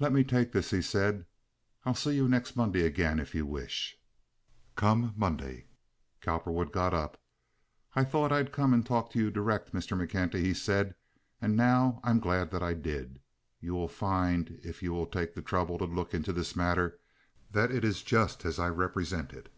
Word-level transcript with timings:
"Let 0.00 0.14
me 0.14 0.24
take 0.24 0.52
this," 0.52 0.70
he 0.70 0.80
said. 0.80 1.26
"I'll 1.84 1.92
see 1.94 2.14
you 2.14 2.26
next 2.26 2.56
Monday 2.56 2.86
again 2.86 3.18
if 3.20 3.34
you 3.34 3.44
wish. 3.44 3.98
Come 4.76 5.12
Monday." 5.14 5.66
Cowperwood 6.22 6.72
got 6.72 6.94
up. 6.94 7.20
"I 7.94 8.02
thought 8.02 8.32
I'd 8.32 8.50
come 8.50 8.72
and 8.72 8.86
talk 8.86 9.10
to 9.10 9.18
you 9.18 9.30
direct, 9.30 9.74
Mr. 9.74 9.94
McKenty," 9.94 10.40
he 10.40 10.54
said, 10.54 10.94
"and 11.38 11.54
now 11.54 12.00
I'm 12.02 12.18
glad 12.18 12.50
that 12.50 12.62
I 12.62 12.72
did. 12.72 13.20
You 13.60 13.74
will 13.74 13.88
find, 13.88 14.58
if 14.64 14.82
you 14.82 14.90
will 14.94 15.04
take 15.06 15.34
the 15.34 15.42
trouble 15.42 15.76
to 15.76 15.84
look 15.84 16.14
into 16.14 16.32
this 16.32 16.56
matter, 16.56 16.98
that 17.50 17.70
it 17.70 17.84
is 17.84 18.00
just 18.02 18.46
as 18.46 18.58
I 18.58 18.68
represent 18.70 19.34
it. 19.34 19.52